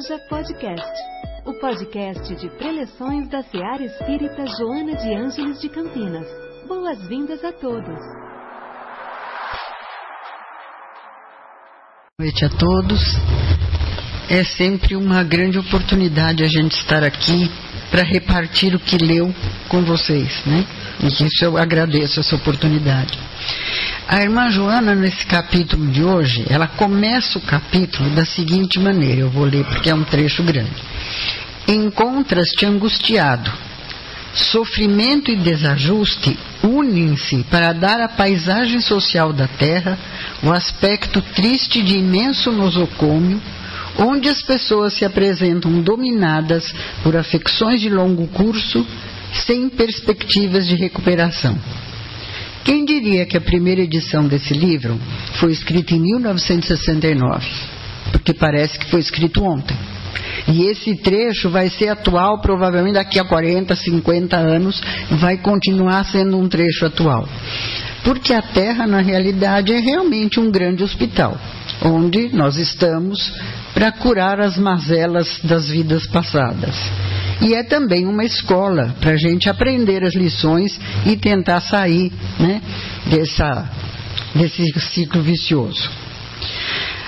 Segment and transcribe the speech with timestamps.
[0.00, 0.92] Seja Podcast,
[1.44, 6.26] o podcast de preleções da Seara Espírita Joana de Ângeles de Campinas.
[6.66, 7.98] Boas-vindas a todos.
[12.16, 13.00] Boa noite a todos.
[14.30, 17.50] É sempre uma grande oportunidade a gente estar aqui
[17.90, 19.34] para repartir o que leu
[19.68, 20.64] com vocês, né?
[21.02, 23.18] E isso eu agradeço essa oportunidade.
[24.12, 29.30] A irmã Joana, nesse capítulo de hoje, ela começa o capítulo da seguinte maneira: eu
[29.30, 30.82] vou ler porque é um trecho grande.
[31.68, 33.52] Encontras-te angustiado.
[34.34, 39.96] Sofrimento e desajuste unem-se para dar à paisagem social da Terra
[40.42, 43.40] o aspecto triste de imenso nosocômio,
[43.96, 46.74] onde as pessoas se apresentam dominadas
[47.04, 48.84] por afecções de longo curso,
[49.32, 51.56] sem perspectivas de recuperação.
[52.64, 54.98] Quem diria que a primeira edição desse livro
[55.38, 57.46] foi escrita em 1969?
[58.12, 59.76] Porque parece que foi escrito ontem.
[60.48, 64.80] E esse trecho vai ser atual provavelmente daqui a 40, 50 anos,
[65.12, 67.28] vai continuar sendo um trecho atual.
[68.02, 71.38] Porque a Terra, na realidade, é realmente um grande hospital,
[71.82, 73.32] onde nós estamos
[73.74, 76.74] para curar as mazelas das vidas passadas.
[77.40, 82.60] E é também uma escola para a gente aprender as lições e tentar sair né,
[83.06, 83.70] dessa,
[84.34, 85.90] desse ciclo vicioso.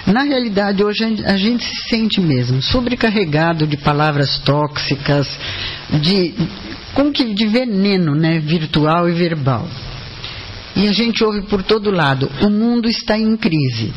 [0.07, 5.29] Na realidade, hoje a gente se sente mesmo sobrecarregado de palavras tóxicas,
[6.01, 6.35] de,
[6.95, 9.69] como que de veneno né, virtual e verbal.
[10.75, 13.93] E a gente ouve por todo lado: o mundo está em crise.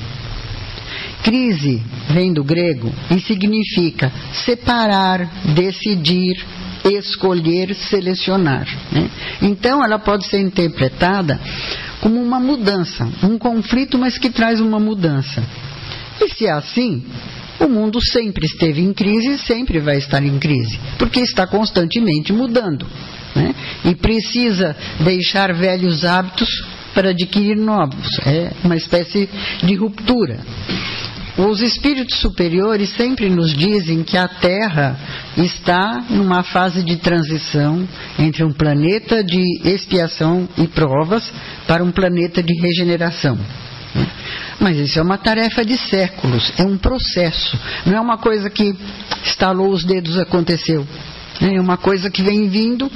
[1.26, 1.82] Crise
[2.12, 4.12] vem do grego e significa
[4.46, 6.38] separar, decidir,
[6.86, 8.68] escolher, selecionar.
[8.92, 9.10] Né?
[9.42, 11.40] Então, ela pode ser interpretada
[12.00, 15.44] como uma mudança, um conflito, mas que traz uma mudança.
[16.22, 17.04] E se é assim,
[17.60, 22.32] o mundo sempre esteve em crise e sempre vai estar em crise, porque está constantemente
[22.32, 22.86] mudando.
[23.36, 23.56] Né?
[23.84, 26.50] E precisa deixar velhos hábitos
[26.94, 28.08] para adquirir novos.
[28.26, 29.28] É uma espécie
[29.64, 30.40] de ruptura.
[31.38, 34.98] Os espíritos superiores sempre nos dizem que a Terra
[35.36, 37.86] está numa fase de transição
[38.18, 41.34] entre um planeta de expiação e provas
[41.68, 43.38] para um planeta de regeneração.
[44.62, 48.74] Mas isso é uma tarefa de séculos, é um processo, não é uma coisa que
[49.26, 50.88] estalou os dedos aconteceu.
[51.42, 52.90] É uma coisa que vem vindo,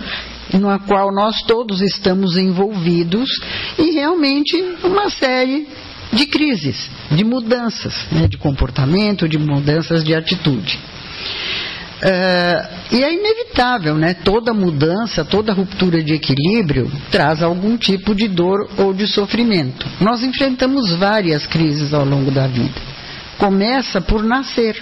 [0.53, 3.29] na qual nós todos estamos envolvidos,
[3.77, 5.67] e realmente uma série
[6.11, 10.79] de crises, de mudanças né, de comportamento, de mudanças de atitude.
[11.99, 14.13] Uh, e é inevitável, né?
[14.13, 19.85] Toda mudança, toda ruptura de equilíbrio traz algum tipo de dor ou de sofrimento.
[19.99, 22.81] Nós enfrentamos várias crises ao longo da vida.
[23.37, 24.81] Começa por nascer.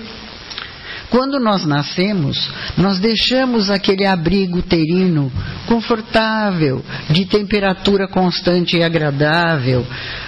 [1.10, 5.32] Quando nós nascemos, nós deixamos aquele abrigo uterino
[5.66, 9.86] confortável, de temperatura constante e agradável,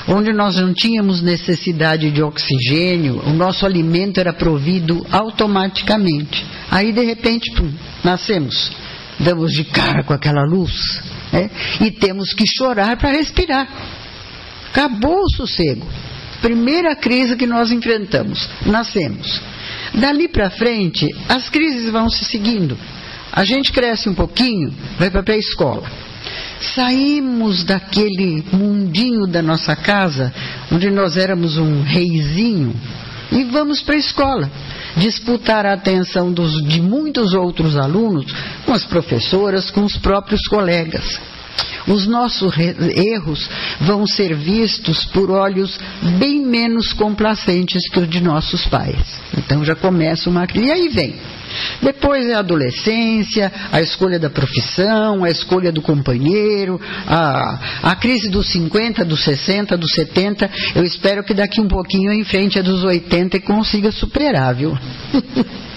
[0.08, 6.46] onde nós não tínhamos necessidade de oxigênio, o nosso alimento era provido automaticamente.
[6.72, 8.72] Aí, de repente, pum, nascemos,
[9.20, 11.02] damos de cara com aquela luz
[11.34, 11.50] né?
[11.82, 13.68] e temos que chorar para respirar.
[14.72, 15.86] Acabou o sossego.
[16.42, 19.42] Primeira crise que nós enfrentamos, nascemos.
[19.94, 22.78] Dali para frente, as crises vão se seguindo.
[23.32, 25.90] A gente cresce um pouquinho, vai para a pré-escola.
[26.76, 30.34] Saímos daquele mundinho da nossa casa,
[30.72, 32.76] onde nós éramos um reizinho,
[33.32, 34.52] e vamos para a escola.
[34.98, 38.26] Disputar a atenção dos, de muitos outros alunos
[38.66, 41.20] com as professoras, com os próprios colegas
[41.88, 43.50] os nossos erros
[43.82, 45.80] vão ser vistos por olhos
[46.18, 49.20] bem menos complacentes que os de nossos pais.
[49.38, 50.68] Então já começa uma crise.
[50.68, 51.16] E aí vem.
[51.82, 58.30] Depois é a adolescência, a escolha da profissão, a escolha do companheiro, a, a crise
[58.30, 60.50] dos 50, dos 60, dos 70.
[60.76, 64.78] Eu espero que daqui um pouquinho eu enfrente a dos 80 e consiga superar, viu?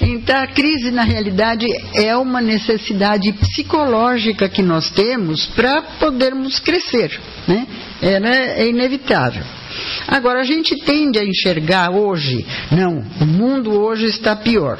[0.00, 7.18] Então, a crise, na realidade, é uma necessidade psicológica que nós temos para podermos crescer.
[7.48, 7.66] Né?
[8.00, 8.60] É, né?
[8.60, 9.42] é inevitável.
[10.06, 14.78] Agora, a gente tende a enxergar hoje, não, o mundo hoje está pior.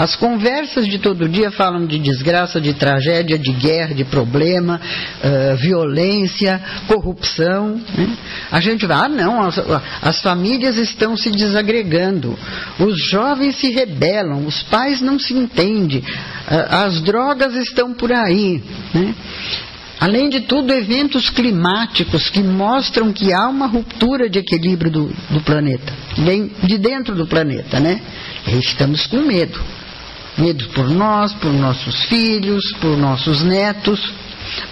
[0.00, 4.80] As conversas de todo dia falam de desgraça, de tragédia, de guerra, de problema,
[5.22, 7.78] uh, violência, corrupção.
[7.94, 8.16] Né?
[8.50, 9.58] A gente vai, ah, não, as,
[10.00, 12.34] as, famílias estão se desagregando,
[12.78, 18.64] os jovens se rebelam, os pais não se entendem, uh, as drogas estão por aí.
[18.94, 19.14] Né?
[20.00, 25.42] Além de tudo, eventos climáticos que mostram que há uma ruptura de equilíbrio do, do
[25.42, 25.92] planeta.
[26.62, 28.00] de dentro do planeta, né?
[28.46, 29.60] E estamos com medo.
[30.38, 34.12] Medo por nós, por nossos filhos, por nossos netos.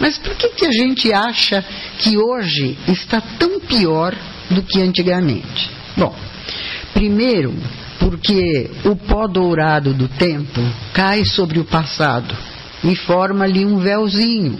[0.00, 1.64] Mas por que, que a gente acha
[1.98, 4.14] que hoje está tão pior
[4.50, 5.70] do que antigamente?
[5.96, 6.14] Bom,
[6.94, 7.54] primeiro,
[7.98, 10.60] porque o pó dourado do tempo
[10.92, 12.34] cai sobre o passado
[12.84, 14.56] e forma ali um véuzinho.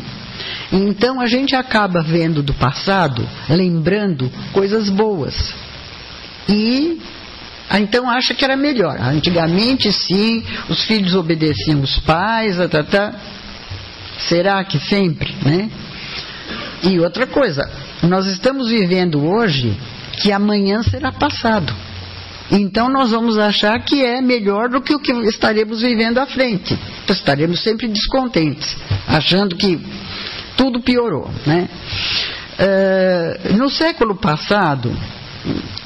[0.72, 5.54] Então a gente acaba vendo do passado, lembrando coisas boas.
[6.48, 7.00] E
[7.73, 8.99] então acha que era melhor.
[9.00, 13.15] Antigamente sim, os filhos obedeciam os pais, tá, tá, tá.
[14.19, 15.70] será que sempre, né?
[16.82, 17.69] E outra coisa,
[18.03, 19.76] nós estamos vivendo hoje
[20.12, 21.75] que amanhã será passado.
[22.50, 26.79] Então nós vamos achar que é melhor do que o que estaremos vivendo à frente.
[27.05, 28.76] Então, estaremos sempre descontentes,
[29.06, 29.79] achando que
[30.56, 31.31] tudo piorou.
[31.47, 31.69] Né?
[32.59, 34.91] Uh, no século passado,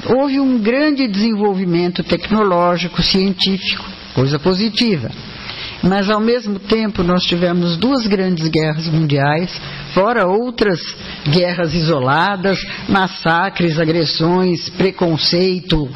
[0.05, 5.09] houve um grande desenvolvimento tecnológico, científico, coisa positiva.
[5.81, 9.51] Mas, ao mesmo tempo, nós tivemos duas grandes guerras mundiais,
[9.93, 10.79] fora outras
[11.29, 12.57] guerras isoladas,
[12.87, 15.89] massacres, agressões, preconceito,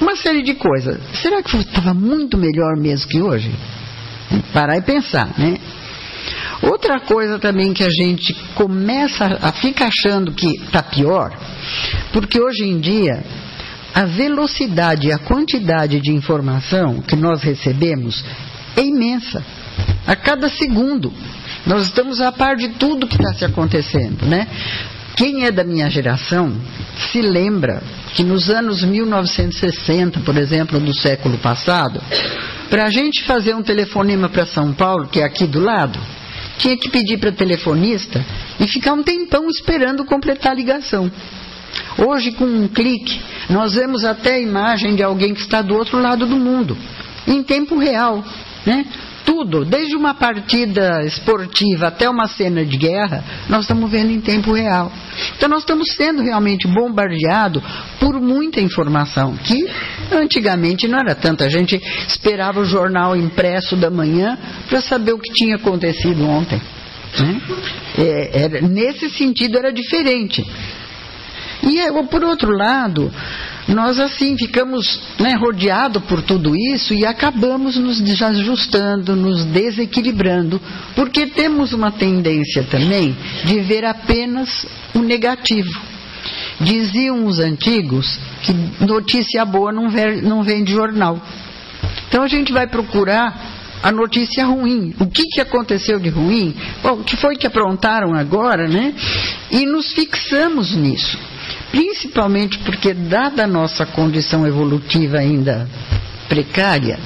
[0.00, 1.00] uma série de coisas.
[1.14, 3.50] Será que estava muito melhor mesmo que hoje?
[4.52, 5.56] Parar e pensar, né?
[6.62, 11.30] Outra coisa também que a gente começa a ficar achando que está pior,
[12.12, 13.22] porque hoje em dia
[13.94, 18.24] a velocidade e a quantidade de informação que nós recebemos
[18.76, 19.44] é imensa.
[20.06, 21.12] A cada segundo.
[21.66, 24.46] Nós estamos a par de tudo que está se acontecendo, né?
[25.16, 26.56] Quem é da minha geração
[27.10, 27.82] se lembra
[28.14, 32.00] que nos anos 1960, por exemplo, do século passado,
[32.70, 35.98] para a gente fazer um telefonema para São Paulo, que é aqui do lado,
[36.58, 38.24] tinha que pedir para telefonista
[38.60, 41.10] e ficar um tempão esperando completar a ligação.
[42.06, 45.98] Hoje, com um clique, nós vemos até a imagem de alguém que está do outro
[45.98, 46.76] lado do mundo,
[47.26, 48.24] em tempo real.
[48.66, 48.84] Né?
[49.24, 54.52] Tudo, desde uma partida esportiva até uma cena de guerra, nós estamos vendo em tempo
[54.52, 54.90] real.
[55.36, 57.62] Então nós estamos sendo realmente bombardeados
[58.00, 59.68] por muita informação, que
[60.12, 61.44] antigamente não era tanta.
[61.44, 64.38] A gente esperava o jornal impresso da manhã
[64.68, 66.60] para saber o que tinha acontecido ontem.
[67.18, 67.40] Né?
[67.98, 70.44] É, era, nesse sentido era diferente.
[71.62, 71.78] E
[72.10, 73.12] por outro lado,
[73.68, 80.60] nós assim ficamos né, rodeados por tudo isso e acabamos nos desajustando, nos desequilibrando,
[80.94, 85.70] porque temos uma tendência também de ver apenas o negativo.
[86.60, 88.52] Diziam os antigos que
[88.84, 91.20] notícia boa não, ver, não vem de jornal.
[92.08, 94.94] Então a gente vai procurar a notícia ruim.
[94.98, 96.54] O que, que aconteceu de ruim?
[96.82, 98.94] Bom, o que foi que aprontaram agora, né?
[99.50, 101.18] E nos fixamos nisso
[101.70, 105.68] principalmente porque, dada a nossa condição evolutiva ainda
[106.28, 106.98] precária,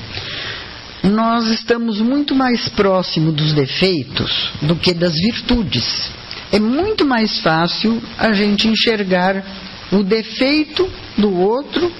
[1.02, 6.10] nós estamos muito mais próximo dos defeitos do que das virtudes.
[6.52, 9.44] É muito mais fácil a gente enxergar
[9.90, 10.88] o defeito
[11.18, 11.92] do outro,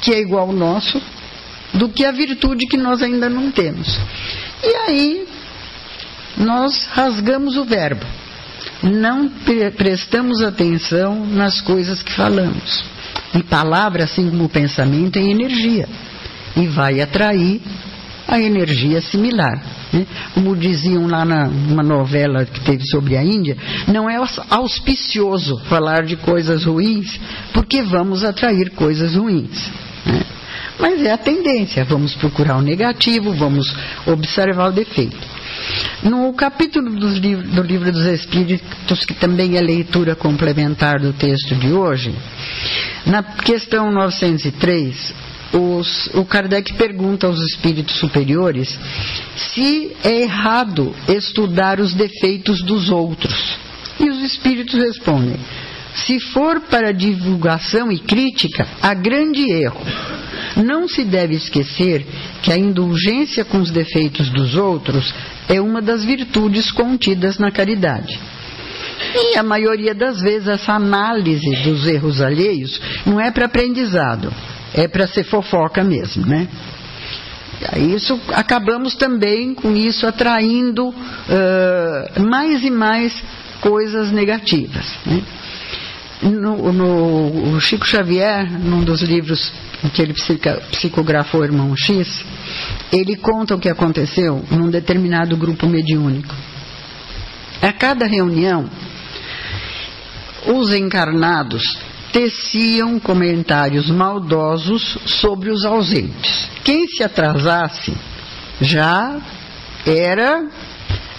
[0.00, 1.02] que é igual ao nosso,
[1.74, 3.98] do que a virtude que nós ainda não temos.
[4.62, 5.26] E aí
[6.36, 8.06] nós rasgamos o verbo
[8.82, 9.28] não
[9.76, 12.84] prestamos atenção nas coisas que falamos.
[13.34, 15.88] E palavra, assim como pensamento, é energia.
[16.56, 17.60] E vai atrair
[18.26, 19.62] a energia similar.
[19.92, 20.06] Né?
[20.34, 23.56] Como diziam lá numa novela que teve sobre a Índia,
[23.86, 24.16] não é
[24.50, 27.18] auspicioso falar de coisas ruins,
[27.52, 29.70] porque vamos atrair coisas ruins.
[30.04, 30.22] Né?
[30.78, 33.74] Mas é a tendência, vamos procurar o negativo, vamos
[34.06, 35.37] observar o defeito.
[36.02, 42.14] No capítulo do Livro dos Espíritos, que também é leitura complementar do texto de hoje,
[43.06, 45.14] na questão 903,
[45.52, 48.78] os, o Kardec pergunta aos espíritos superiores
[49.36, 53.58] se é errado estudar os defeitos dos outros.
[53.98, 55.38] E os espíritos respondem:
[55.94, 59.80] se for para divulgação e crítica, há grande erro.
[60.58, 62.04] Não se deve esquecer
[62.42, 65.14] que a indulgência com os defeitos dos outros
[65.48, 68.18] é uma das virtudes contidas na caridade.
[69.14, 74.32] E a maioria das vezes essa análise dos erros alheios não é para aprendizado,
[74.74, 76.48] é para ser fofoca mesmo, né?
[77.76, 83.12] Isso acabamos também com isso atraindo uh, mais e mais
[83.60, 84.86] coisas negativas.
[85.04, 85.22] Né?
[86.22, 89.52] No, no, o Chico Xavier, num dos livros
[89.92, 90.14] que ele
[90.70, 92.24] psicografou Irmão X,
[92.92, 96.34] ele conta o que aconteceu num determinado grupo mediúnico.
[97.62, 98.68] A cada reunião,
[100.46, 101.62] os encarnados
[102.12, 106.48] teciam comentários maldosos sobre os ausentes.
[106.64, 107.92] Quem se atrasasse
[108.60, 109.20] já
[109.86, 110.48] era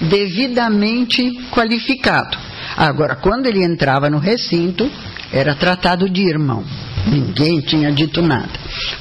[0.01, 2.38] devidamente qualificado.
[2.75, 4.89] Agora, quando ele entrava no recinto,
[5.32, 6.63] era tratado de irmão.
[7.10, 8.50] Ninguém tinha dito nada.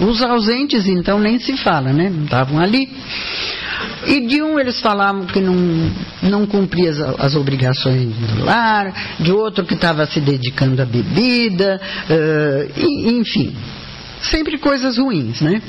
[0.00, 2.12] Os ausentes, então, nem se fala, né?
[2.24, 2.88] Estavam ali.
[4.06, 5.54] E de um eles falavam que não,
[6.22, 11.80] não cumpria as, as obrigações do lar, de outro que estava se dedicando à bebida,
[12.08, 13.54] uh, e, enfim.
[14.22, 15.62] Sempre coisas ruins, né?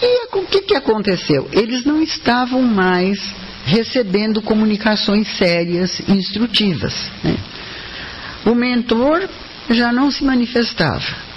[0.00, 1.48] E o que, que aconteceu?
[1.52, 3.18] Eles não estavam mais
[3.64, 6.94] recebendo comunicações sérias e instrutivas.
[7.22, 7.36] Né?
[8.46, 9.28] O mentor
[9.70, 11.28] já não se manifestava.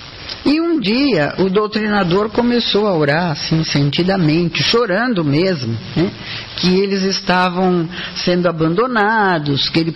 [0.43, 6.11] E um dia o doutrinador começou a orar, assim, sentidamente, chorando mesmo, né?
[6.57, 9.95] que eles estavam sendo abandonados, que ele,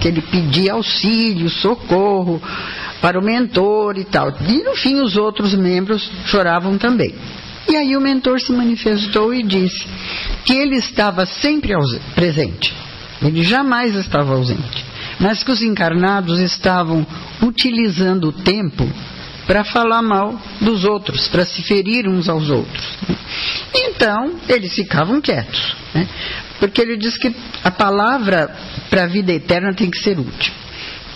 [0.00, 2.42] que ele pedia auxílio, socorro
[3.00, 4.34] para o mentor e tal.
[4.48, 7.14] E no fim os outros membros choravam também.
[7.68, 9.86] E aí o mentor se manifestou e disse
[10.44, 11.72] que ele estava sempre
[12.14, 12.74] presente,
[13.22, 14.81] ele jamais estava ausente,
[15.22, 17.06] mas que os encarnados estavam
[17.40, 18.86] utilizando o tempo
[19.46, 22.98] para falar mal dos outros, para se ferir uns aos outros.
[23.72, 26.08] Então, eles ficavam quietos, né?
[26.58, 28.52] porque ele diz que a palavra
[28.90, 30.52] para a vida eterna tem que ser útil.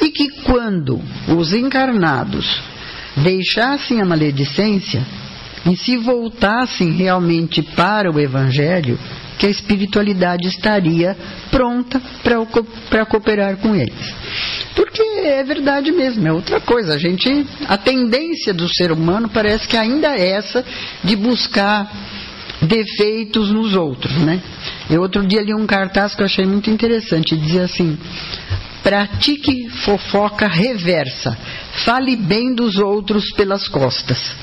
[0.00, 2.62] E que quando os encarnados
[3.16, 5.04] deixassem a maledicência
[5.68, 8.98] e se voltassem realmente para o Evangelho,
[9.38, 11.16] que a espiritualidade estaria
[11.50, 12.00] pronta
[12.90, 14.14] para cooperar com eles.
[14.74, 16.94] Porque é verdade mesmo, é outra coisa.
[16.94, 20.64] A gente, a tendência do ser humano parece que ainda é essa
[21.02, 21.90] de buscar
[22.62, 24.40] defeitos nos outros, né?
[24.88, 27.98] Eu outro dia li um cartaz que eu achei muito interessante, dizia assim:
[28.82, 31.36] pratique fofoca reversa,
[31.84, 34.34] fale bem dos outros pelas costas.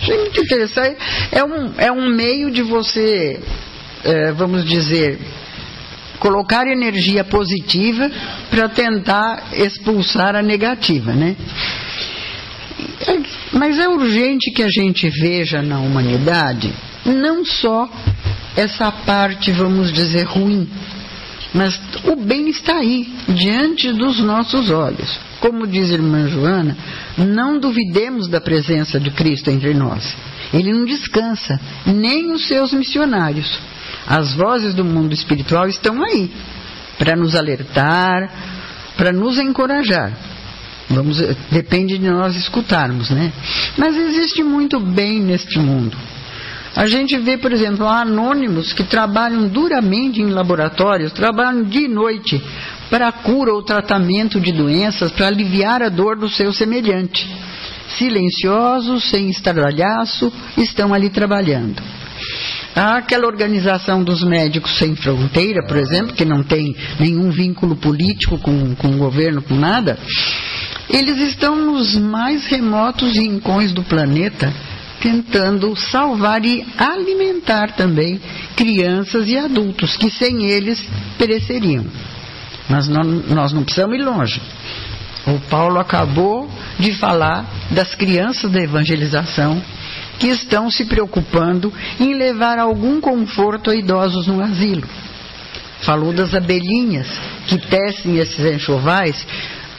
[0.00, 0.96] Achei muito interessante.
[1.30, 3.73] É um, é um meio de você é,
[4.36, 5.18] vamos dizer,
[6.18, 8.10] colocar energia positiva
[8.50, 11.36] para tentar expulsar a negativa, né?
[13.52, 16.72] Mas é urgente que a gente veja na humanidade
[17.04, 17.88] não só
[18.56, 20.68] essa parte, vamos dizer, ruim,
[21.52, 25.20] mas o bem está aí, diante dos nossos olhos.
[25.40, 26.76] Como diz a irmã Joana,
[27.16, 30.16] não duvidemos da presença de Cristo entre nós.
[30.52, 33.60] Ele não descansa, nem os seus missionários.
[34.06, 36.30] As vozes do mundo espiritual estão aí
[36.98, 38.30] para nos alertar,
[38.96, 40.12] para nos encorajar.
[40.90, 41.18] Vamos,
[41.50, 43.32] depende de nós escutarmos, né?
[43.76, 45.96] Mas existe muito bem neste mundo.
[46.76, 52.42] A gente vê, por exemplo, anônimos que trabalham duramente em laboratórios, trabalham dia e noite
[52.90, 57.28] para a cura ou tratamento de doenças, para aliviar a dor do seu semelhante.
[57.96, 61.80] Silenciosos, sem estardalhaço, estão ali trabalhando.
[62.74, 68.74] Aquela organização dos médicos sem fronteira, por exemplo, que não tem nenhum vínculo político com,
[68.74, 69.96] com o governo, com nada,
[70.90, 74.52] eles estão nos mais remotos rincões do planeta
[75.00, 78.18] tentando salvar e alimentar também
[78.56, 80.82] crianças e adultos que sem eles
[81.18, 81.84] pereceriam.
[82.68, 84.40] Mas não, nós não precisamos ir longe.
[85.26, 89.62] O Paulo acabou de falar das crianças da evangelização
[90.18, 94.86] que estão se preocupando em levar algum conforto a idosos no asilo.
[95.80, 97.06] Falou das abelhinhas
[97.46, 99.26] que tecem esses enxovais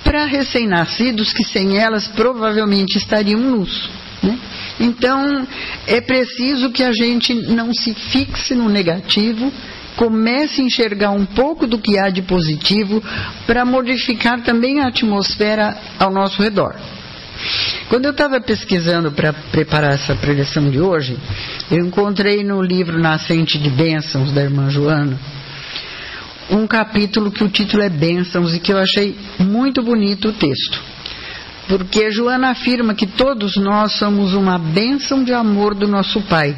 [0.04, 3.90] para recém-nascidos que sem elas provavelmente estariam nus.
[4.22, 4.38] Né?
[4.80, 5.48] Então,
[5.88, 9.52] é preciso que a gente não se fixe no negativo,
[9.96, 13.02] comece a enxergar um pouco do que há de positivo
[13.48, 16.76] para modificar também a atmosfera ao nosso redor.
[17.90, 21.16] Quando eu estava pesquisando para preparar essa preleção de hoje,
[21.70, 25.20] eu encontrei no livro Nascente de Bênçãos, da irmã Joana,
[26.50, 30.82] um capítulo que o título é Bênçãos e que eu achei muito bonito o texto.
[31.68, 36.58] Porque Joana afirma que todos nós somos uma bênção de amor do nosso Pai,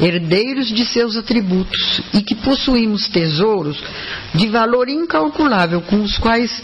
[0.00, 3.82] herdeiros de seus atributos e que possuímos tesouros
[4.34, 6.62] de valor incalculável com os quais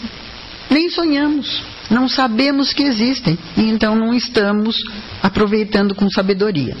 [0.71, 4.75] nem sonhamos não sabemos que existem então não estamos
[5.21, 6.75] aproveitando com sabedoria.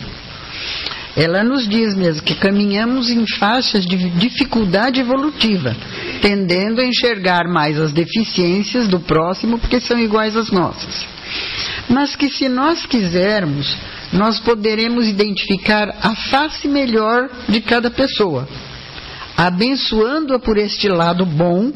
[1.15, 5.73] Ela nos diz mesmo que caminhamos em faixas de dificuldade evolutiva,
[6.21, 11.05] tendendo a enxergar mais as deficiências do próximo porque são iguais às nossas.
[11.87, 13.77] Mas que se nós quisermos,
[14.11, 18.47] nós poderemos identificar a face melhor de cada pessoa,
[19.37, 21.71] abençoando-a por este lado bom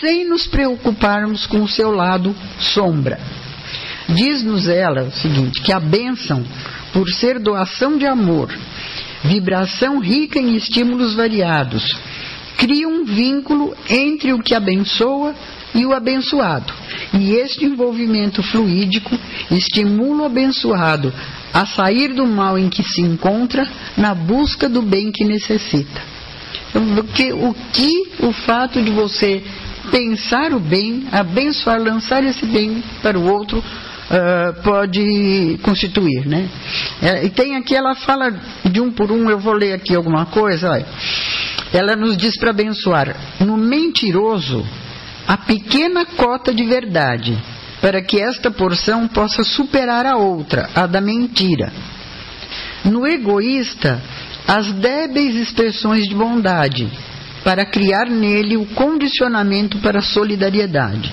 [0.00, 3.18] sem nos preocuparmos com o seu lado sombra.
[4.08, 6.44] Diz-nos ela o seguinte: que a bênção,
[6.92, 8.52] por ser doação de amor,
[9.24, 11.96] vibração rica em estímulos variados,
[12.56, 15.34] cria um vínculo entre o que abençoa
[15.74, 16.72] e o abençoado.
[17.18, 19.16] E este envolvimento fluídico
[19.50, 21.12] estimula o abençoado
[21.52, 26.02] a sair do mal em que se encontra na busca do bem que necessita.
[26.94, 29.42] Porque o que o fato de você
[29.90, 36.48] pensar o bem, abençoar, lançar esse bem para o outro, uh, pode constituir, né?
[37.02, 38.30] É, e tem aqui, ela fala
[38.64, 40.86] de um por um, eu vou ler aqui alguma coisa, olha.
[41.72, 43.14] Ela nos diz para abençoar.
[43.40, 44.66] No mentiroso,
[45.26, 47.38] a pequena cota de verdade,
[47.80, 51.72] para que esta porção possa superar a outra, a da mentira.
[52.84, 54.02] No egoísta,
[54.48, 56.90] as débeis expressões de bondade,
[57.44, 61.12] para criar nele o condicionamento para a solidariedade.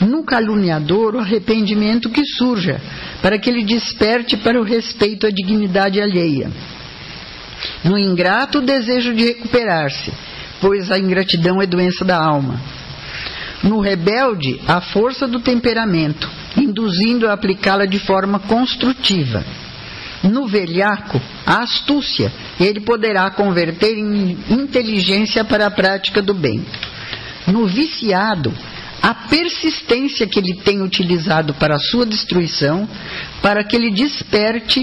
[0.00, 2.80] No caluniador, o arrependimento que surja,
[3.20, 6.50] para que ele desperte para o respeito à dignidade alheia.
[7.84, 10.12] No ingrato, o desejo de recuperar-se,
[10.60, 12.60] pois a ingratidão é doença da alma
[13.62, 19.44] no rebelde, a força do temperamento, induzindo a aplicá-la de forma construtiva.
[20.22, 26.64] No velhaco, a astúcia, ele poderá converter em inteligência para a prática do bem.
[27.46, 28.52] No viciado,
[29.00, 32.88] a persistência que ele tem utilizado para a sua destruição,
[33.40, 34.80] para que ele desperte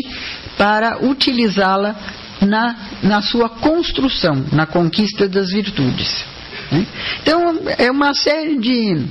[0.57, 1.95] para utilizá-la
[2.41, 6.25] na, na sua construção, na conquista das virtudes.
[6.71, 6.85] Né?
[7.21, 9.05] Então, é uma série de,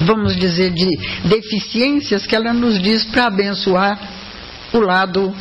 [0.00, 0.88] vamos dizer, de
[1.24, 4.21] deficiências que ela nos diz para abençoar
[4.72, 5.34] o lado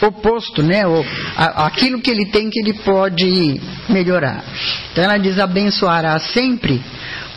[0.00, 0.86] oposto, né?
[0.86, 1.04] O,
[1.36, 4.44] a, aquilo que ele tem que ele pode melhorar.
[4.90, 6.80] Então ela diz abençoará sempre,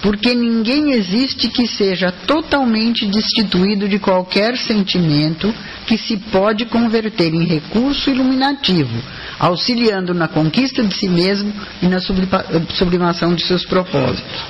[0.01, 5.53] porque ninguém existe que seja totalmente destituído de qualquer sentimento
[5.85, 8.97] que se pode converter em recurso iluminativo,
[9.39, 14.43] auxiliando na conquista de si mesmo e na sublimação de seus propósitos.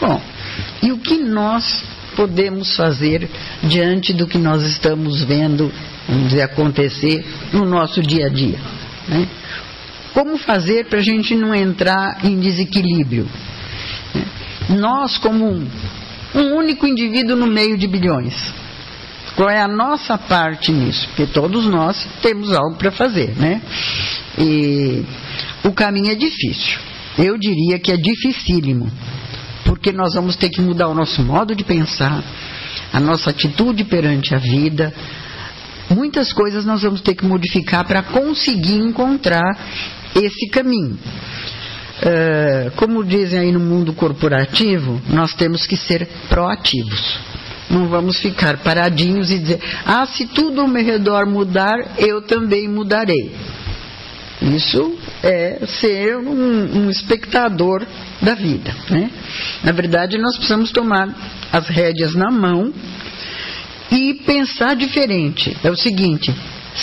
[0.00, 0.20] Bom,
[0.82, 1.82] e o que nós
[2.14, 3.28] podemos fazer
[3.62, 5.72] diante do que nós estamos vendo
[6.08, 8.58] vamos dizer, acontecer no nosso dia a dia?
[9.08, 9.28] Né?
[10.12, 13.28] Como fazer para a gente não entrar em desequilíbrio?
[14.68, 15.66] Nós, como um,
[16.34, 18.34] um único indivíduo no meio de bilhões,
[19.36, 21.08] qual é a nossa parte nisso?
[21.08, 23.60] Porque todos nós temos algo para fazer, né?
[24.38, 25.04] E
[25.64, 26.78] o caminho é difícil.
[27.18, 28.90] Eu diria que é dificílimo.
[29.64, 32.22] Porque nós vamos ter que mudar o nosso modo de pensar,
[32.92, 34.94] a nossa atitude perante a vida.
[35.90, 39.58] Muitas coisas nós vamos ter que modificar para conseguir encontrar
[40.14, 40.98] esse caminho.
[41.96, 47.18] Uh, como dizem aí no mundo corporativo, nós temos que ser proativos.
[47.70, 52.68] Não vamos ficar paradinhos e dizer, ah, se tudo ao meu redor mudar, eu também
[52.68, 53.34] mudarei.
[54.42, 57.86] Isso é ser um, um espectador
[58.20, 58.74] da vida.
[58.90, 59.10] Né?
[59.62, 61.08] Na verdade, nós precisamos tomar
[61.50, 62.72] as rédeas na mão
[63.90, 65.56] e pensar diferente.
[65.62, 66.34] É o seguinte: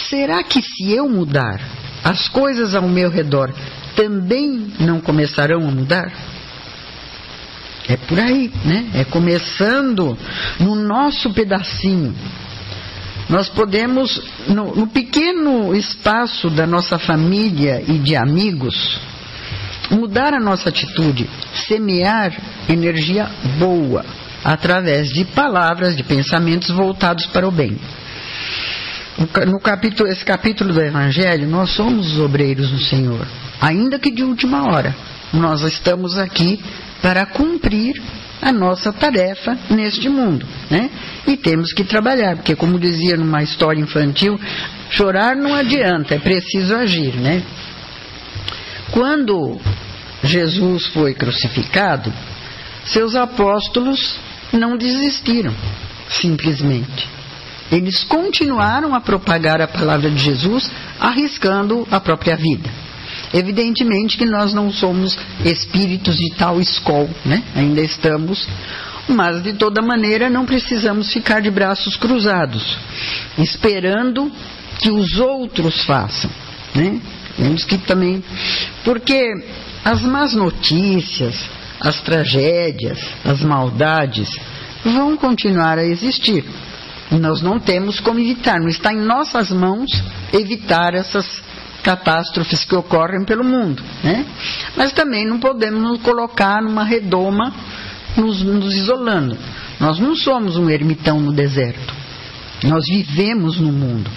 [0.10, 1.60] será que se eu mudar,
[2.04, 3.54] as coisas ao meu redor
[3.96, 6.12] também não começarão a mudar?
[7.88, 8.90] É por aí, né?
[8.94, 10.18] É começando
[10.60, 12.16] no nosso pedacinho.
[13.28, 19.00] Nós podemos, no, no pequeno espaço da nossa família e de amigos,
[19.90, 21.30] mudar a nossa atitude,
[21.68, 22.34] semear
[22.70, 24.06] energia boa
[24.44, 27.78] através de palavras, de pensamentos voltados para o bem.
[29.48, 33.28] No capítulo, esse capítulo do Evangelho, nós somos os obreiros do Senhor,
[33.60, 34.96] ainda que de última hora.
[35.34, 36.60] Nós estamos aqui
[37.02, 38.02] para cumprir
[38.42, 40.90] a nossa tarefa neste mundo, né?
[41.28, 44.40] E temos que trabalhar, porque como dizia numa história infantil,
[44.90, 47.44] chorar não adianta, é preciso agir, né?
[48.92, 49.60] Quando
[50.24, 52.12] Jesus foi crucificado,
[52.86, 54.20] seus apóstolos
[54.52, 55.54] não desistiram,
[56.10, 57.08] simplesmente.
[57.72, 62.70] Eles continuaram a propagar a palavra de Jesus, arriscando a própria vida.
[63.34, 67.42] Evidentemente que nós não somos espíritos de tal escola, né?
[67.56, 68.46] Ainda estamos,
[69.08, 72.78] mas de toda maneira não precisamos ficar de braços cruzados,
[73.38, 74.30] esperando
[74.80, 76.30] que os outros façam,
[76.76, 77.00] né?
[77.38, 78.22] Temos que também,
[78.84, 79.34] porque
[79.86, 81.36] as más notícias,
[81.82, 84.30] as tragédias, as maldades
[84.84, 86.46] vão continuar a existir.
[87.12, 89.90] E nós não temos como evitar, não está em nossas mãos
[90.32, 91.42] evitar essas
[91.84, 93.84] catástrofes que ocorrem pelo mundo.
[94.04, 94.26] Né?
[94.78, 97.54] Mas também não podemos nos colocar numa redoma
[98.16, 99.38] nos, nos isolando.
[99.80, 101.94] Nós não somos um ermitão no deserto.
[102.64, 104.10] Nós vivemos no mundo.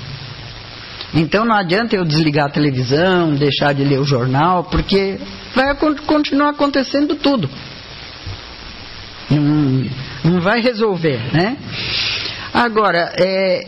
[1.14, 5.18] Então não adianta eu desligar a televisão, deixar de ler o jornal, porque
[5.54, 5.74] vai
[6.06, 7.48] continuar acontecendo tudo.
[9.30, 9.86] Não,
[10.24, 11.56] não vai resolver, né?
[12.52, 13.66] Agora, é,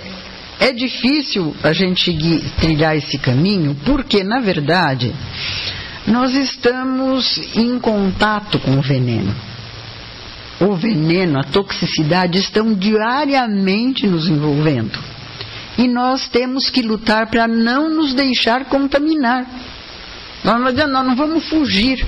[0.59, 2.13] é difícil a gente
[2.59, 5.15] trilhar esse caminho, porque, na verdade,
[6.07, 9.35] nós estamos em contato com o veneno.
[10.61, 14.99] O veneno, a toxicidade estão diariamente nos envolvendo.
[15.79, 19.47] E nós temos que lutar para não nos deixar contaminar.
[20.43, 22.05] Nós não, adianta, nós não vamos fugir.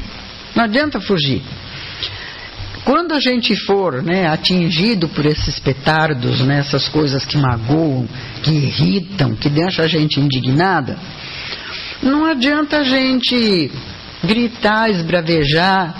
[0.55, 1.43] Não adianta fugir.
[2.85, 8.09] Quando a gente for né, atingido por esses petardos, né, essas coisas que magoam,
[8.43, 10.97] que irritam, que deixam a gente indignada,
[12.03, 13.71] não adianta a gente
[14.25, 15.95] gritar, esbravejar,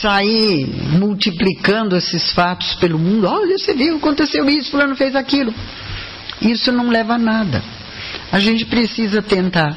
[0.00, 0.66] sair
[0.98, 3.28] multiplicando esses fatos pelo mundo.
[3.28, 5.54] Olha, você viu, aconteceu isso, fulano fez aquilo.
[6.40, 7.62] Isso não leva a nada.
[8.30, 9.76] A gente precisa tentar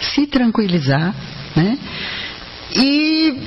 [0.00, 1.14] se tranquilizar,
[1.54, 1.78] né?
[2.74, 3.38] E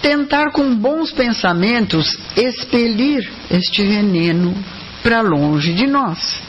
[0.00, 4.54] tentar com bons pensamentos expelir este veneno
[5.02, 6.40] para longe de nós.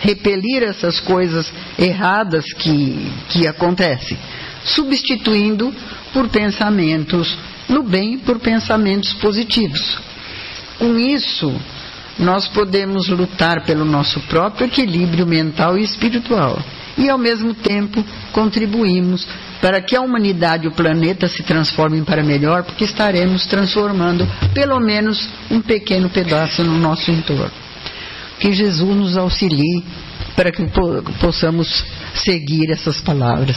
[0.00, 4.18] Repelir essas coisas erradas que, que acontecem,
[4.64, 5.74] substituindo
[6.12, 7.36] por pensamentos
[7.68, 9.98] no bem, por pensamentos positivos.
[10.78, 11.54] Com isso,
[12.18, 16.58] nós podemos lutar pelo nosso próprio equilíbrio mental e espiritual
[16.96, 19.26] e, ao mesmo tempo, contribuímos
[19.60, 24.78] para que a humanidade e o planeta se transformem para melhor, porque estaremos transformando pelo
[24.78, 27.50] menos um pequeno pedaço no nosso entorno.
[28.38, 29.82] Que Jesus nos auxilie
[30.36, 30.62] para que
[31.20, 33.56] possamos seguir essas palavras.